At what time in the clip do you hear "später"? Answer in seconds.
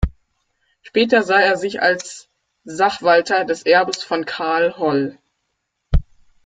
0.81-1.21